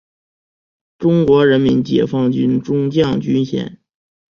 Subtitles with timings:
[0.97, 3.79] 中国人民解放军中将军衔。